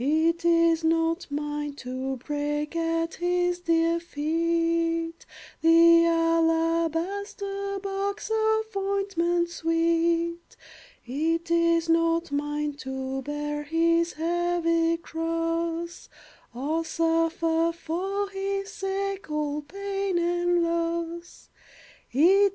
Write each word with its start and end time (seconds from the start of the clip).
It 0.03 0.43
is 0.45 0.83
not 0.83 1.27
mine 1.29 1.75
to 1.85 2.17
break 2.17 2.75
At 2.75 3.13
his 3.13 3.59
dear 3.59 3.99
feet 3.99 5.27
The 5.61 6.07
alabaster 6.07 7.77
box 7.77 8.31
Of 8.31 8.75
ointment 8.75 9.49
sweet. 9.51 10.57
It 11.05 11.51
is 11.51 11.87
not 11.87 12.31
mine 12.31 12.73
to 12.77 13.21
bear 13.21 13.61
His 13.61 14.13
heavy 14.13 14.97
cross, 14.97 16.09
Or 16.51 16.83
suffer, 16.83 17.71
for 17.71 18.27
his 18.31 18.71
sake, 18.73 19.29
All 19.29 19.61
pain 19.61 20.17
and 20.17 20.63
loss. 20.63 21.49